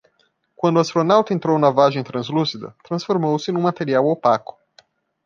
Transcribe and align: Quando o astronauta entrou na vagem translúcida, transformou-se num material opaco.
Quando 0.55 0.77
o 0.77 0.79
astronauta 0.79 1.31
entrou 1.31 1.59
na 1.59 1.69
vagem 1.69 2.03
translúcida, 2.03 2.75
transformou-se 2.83 3.51
num 3.51 3.61
material 3.61 4.07
opaco. 4.07 4.57